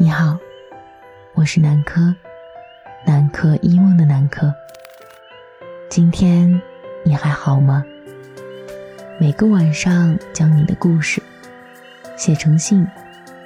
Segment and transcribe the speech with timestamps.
[0.00, 0.38] 你好，
[1.34, 2.14] 我是南柯，
[3.04, 4.54] 南柯一梦的南柯。
[5.90, 6.62] 今天
[7.04, 7.84] 你还好吗？
[9.18, 11.20] 每个晚上将你的故事
[12.16, 12.86] 写成信，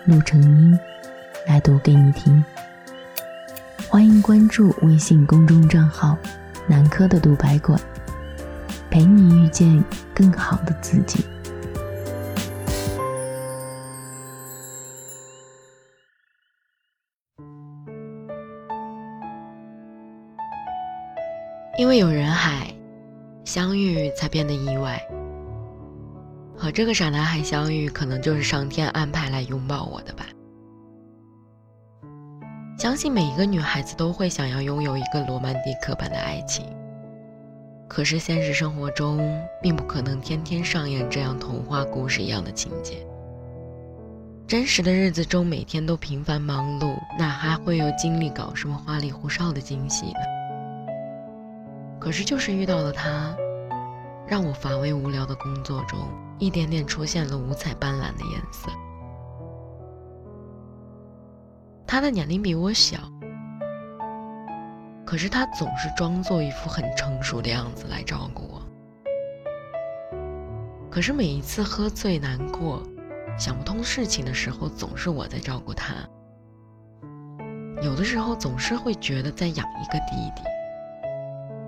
[0.05, 0.79] 录成音，
[1.46, 2.45] 来读给你听。
[3.89, 6.19] 欢迎关注微信公众账号
[6.69, 7.80] “南柯的独白馆”，
[8.91, 9.82] 陪你遇见
[10.12, 11.25] 更好的自己。
[21.93, 22.75] 为有人海，
[23.45, 24.99] 相遇才变得意外。
[26.57, 30.25] 和这个傻男孩相遇，可能就是上天安排来拥抱我的吧。
[32.78, 36.64] 相信每一个女孩子都会想要拥有一个罗曼蒂克版的爱情，
[37.86, 39.20] 可是现实生活中
[39.61, 43.06] 并不可能天天上演这样童话故事一样的情节。
[44.47, 50.41] 真实的日子中，每天都平凡忙碌，哪还会有精力搞什么花里胡哨的惊喜呢？
[52.03, 53.33] 可是，就是遇到了他，
[54.27, 56.00] 让我乏味无聊的工作中，
[56.36, 58.69] 一点点出现了五彩斑斓的颜色。
[61.86, 62.98] 他的年龄比我小，
[65.06, 68.61] 可是他总是装作一副很成熟的样子来照顾我。
[70.91, 72.83] 可是每一次喝醉、难过、
[73.39, 75.94] 想不通事情的时候，总是我在照顾他。
[77.81, 80.42] 有的时候总是会觉得在养一个弟弟。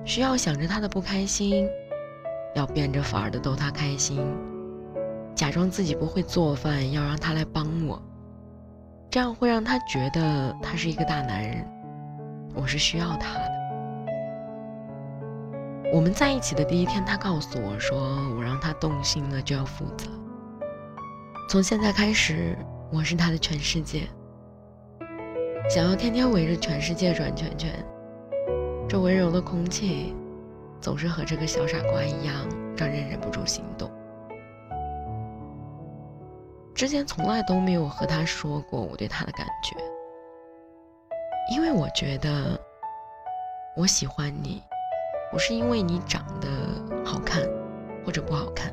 [0.04, 1.66] 需要想着他的不开心，
[2.54, 4.20] 要变着法儿的逗他开心，
[5.34, 8.00] 假装自己不会做饭，要让他来帮我，
[9.10, 11.66] 这样会让他觉得他是一个大男人，
[12.54, 13.54] 我是需要他的。
[15.90, 17.98] 我们在一起的第一天，他告诉我说
[18.36, 20.06] ：“我让他动心了就要负责，
[21.48, 22.58] 从现在开始，
[22.92, 24.02] 我是他的全世界，
[25.70, 27.72] 想要天天围着全世界转圈圈。”
[28.94, 30.14] 这温柔的空气，
[30.80, 32.36] 总是和这个小傻瓜一样，
[32.76, 33.90] 让人忍不住心动。
[36.76, 39.76] 之前从来都没有和他说过我对他的感觉，
[41.52, 42.56] 因为我觉得
[43.76, 44.62] 我喜欢你，
[45.32, 46.46] 不是因为你长得
[47.04, 47.42] 好看
[48.06, 48.72] 或者不好看，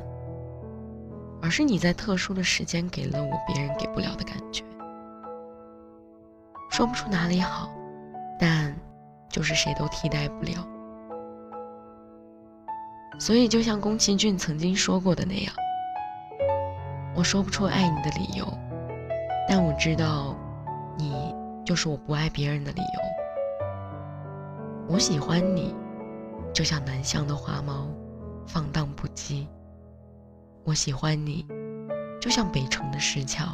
[1.41, 4.63] 而是你在特殊的时间给了我别人给不了的感觉，
[6.69, 7.71] 说不出哪里好，
[8.39, 8.71] 但。
[9.31, 10.67] 就是谁都替代不了，
[13.17, 15.53] 所以就像宫崎骏曾经说过的那样，
[17.15, 18.45] 我说不出爱你的理由，
[19.47, 20.35] 但我知道，
[20.97, 21.33] 你
[21.65, 22.99] 就是我不爱别人的理由。
[24.89, 25.73] 我喜欢你，
[26.53, 27.87] 就像南向的花猫，
[28.45, 29.47] 放荡不羁；
[30.65, 31.47] 我喜欢你，
[32.19, 33.45] 就像北城的石桥，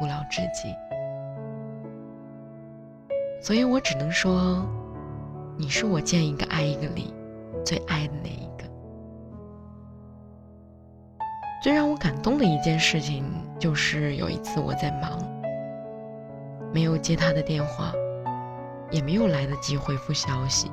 [0.00, 0.74] 古老至极。
[3.42, 4.66] 所以我只能说。
[5.56, 7.14] 你是我见一个爱一个里
[7.64, 8.64] 最爱的那一个。
[11.62, 13.24] 最让我感动的一件事情，
[13.58, 15.18] 就是有一次我在忙，
[16.72, 17.92] 没有接他的电话，
[18.90, 20.70] 也没有来得及回复消息，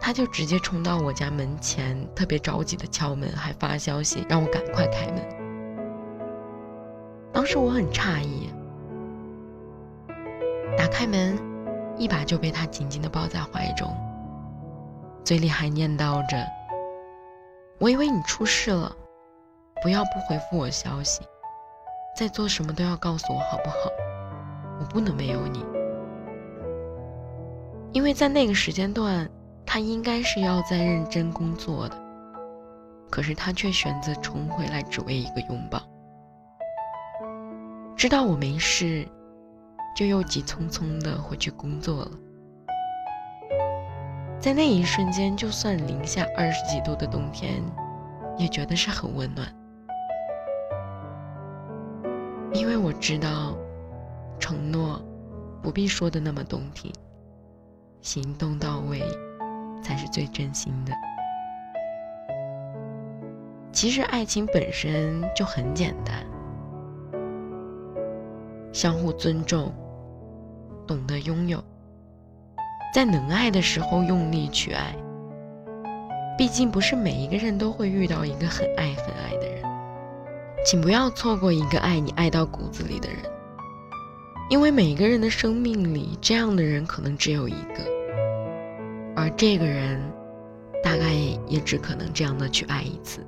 [0.00, 5.22] 他就直接冲到我家门前，特别着急的敲门，还发消息让我赶快开门。
[7.32, 8.48] 当时我很诧异，
[10.76, 11.51] 打开门。
[12.02, 13.88] 一把就被他紧紧地抱在怀中，
[15.24, 16.44] 嘴里还念叨着
[17.78, 18.90] ：“我以为你出事了，
[19.80, 21.22] 不要不回复我消息，
[22.16, 23.76] 在做什么都要告诉我好不好？
[24.80, 25.64] 我不能没有你，
[27.92, 29.30] 因为在那个时间段，
[29.64, 31.96] 他应该是要在认真工作的，
[33.12, 35.80] 可是他却选择冲回来，只为一个拥抱。
[37.96, 39.06] 知道我没事。”
[39.94, 42.10] 就又急匆匆地回去工作了。
[44.40, 47.62] 在那一瞬间，就算零下二十几度的冬天，
[48.36, 49.46] 也觉得是很温暖。
[52.52, 53.56] 因为我知道，
[54.40, 55.00] 承诺
[55.62, 56.92] 不必说的那么动听，
[58.00, 59.00] 行动到位
[59.82, 60.92] 才是最真心的。
[63.70, 66.26] 其实爱情本身就很简单，
[68.72, 69.72] 相互尊重。
[70.86, 71.62] 懂得拥有，
[72.94, 74.94] 在能爱的时候用力去爱。
[76.36, 79.62] 毕竟不是每一个人都会遇到一个很爱很爱的人，
[80.64, 83.18] 请不要错过一个爱你爱到骨子里的人，
[84.48, 87.84] 因为每个人的生命里，这样的人可能只有一个，
[89.14, 90.00] 而这个人，
[90.82, 91.12] 大概
[91.46, 93.24] 也只可能这样的去爱一次。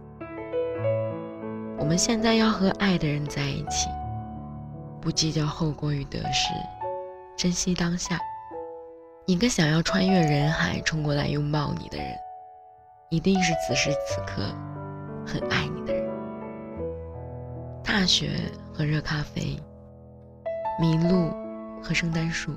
[1.79, 3.89] 我们现在要和爱的人在一起。
[5.01, 6.55] 不计较后果与得失，
[7.37, 8.19] 珍惜当下。
[9.27, 12.07] 一个想要穿越人海冲过来拥抱你的人，
[13.09, 14.43] 一定是此时此刻
[15.27, 16.05] 很爱你的人。
[17.83, 18.31] 大雪
[18.73, 19.59] 和热咖啡，
[20.81, 21.31] 麋鹿
[21.83, 22.53] 和圣诞树，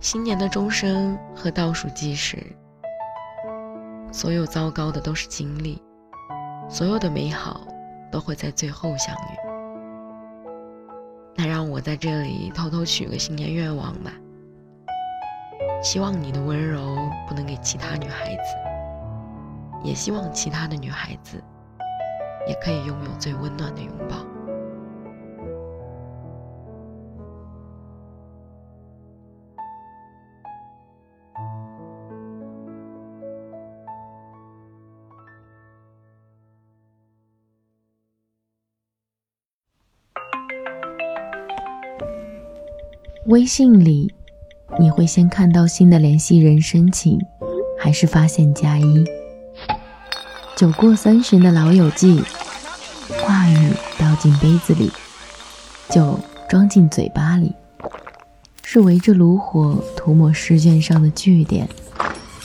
[0.00, 2.36] 新年的钟声和倒数计时。
[4.12, 5.82] 所有糟糕的都是经历，
[6.68, 7.66] 所有的美好
[8.12, 9.37] 都会在最后相遇。
[11.40, 14.12] 那让我在这里偷偷许个新年愿望吧，
[15.80, 16.98] 希望你的温柔
[17.28, 18.56] 不能给其他女孩子，
[19.84, 21.40] 也希望其他的女孩子
[22.48, 24.16] 也可以拥有最温暖的拥抱。
[43.28, 44.14] 微信里，
[44.80, 47.18] 你会先看到新的联系人申请，
[47.78, 49.04] 还是发现加一？
[50.56, 52.22] 酒过三巡的老友记，
[53.20, 54.90] 话语倒进杯子里，
[55.90, 57.54] 酒装进嘴巴里，
[58.64, 61.68] 是围着炉火涂抹试卷上的句点，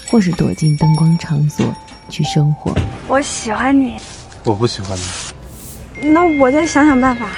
[0.09, 1.73] 或是躲进灯光场所
[2.09, 2.75] 去生活。
[3.07, 3.95] 我喜欢你，
[4.43, 6.09] 我不喜欢你。
[6.09, 7.29] 那我再想想办法。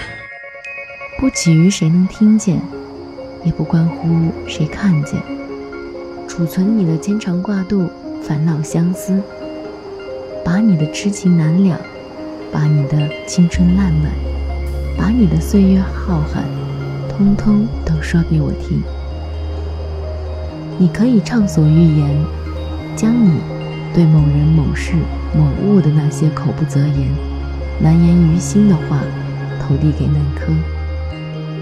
[1.20, 2.60] 不急于谁能听见。
[3.46, 5.22] 也不关乎谁看见，
[6.28, 7.88] 储存你的牵肠挂肚、
[8.24, 9.22] 烦恼相思，
[10.44, 11.80] 把你的痴情难了，
[12.52, 14.12] 把你的青春烂漫，
[14.98, 16.42] 把你的岁月浩瀚，
[17.08, 18.82] 通通都说给我听。
[20.80, 22.26] 你可以畅所欲言，
[22.96, 23.40] 将你
[23.94, 24.94] 对某人、某事、
[25.38, 27.10] 某物的那些口不择言、
[27.80, 29.00] 难言于心的话，
[29.62, 30.52] 投递给南柯，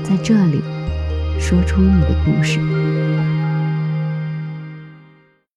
[0.01, 0.61] 在这里。
[1.39, 2.59] 说出你的故事。